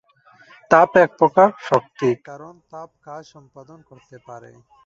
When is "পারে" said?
4.27-4.51